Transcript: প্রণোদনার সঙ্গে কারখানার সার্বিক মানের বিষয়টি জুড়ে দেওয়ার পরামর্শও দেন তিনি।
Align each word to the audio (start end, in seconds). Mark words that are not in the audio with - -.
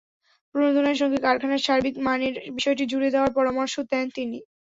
প্রণোদনার 0.55 0.99
সঙ্গে 1.01 1.19
কারখানার 1.25 1.65
সার্বিক 1.65 1.95
মানের 2.05 2.35
বিষয়টি 2.57 2.83
জুড়ে 2.91 3.09
দেওয়ার 3.13 3.31
পরামর্শও 3.37 3.83
দেন 3.91 4.05
তিনি। 4.15 4.39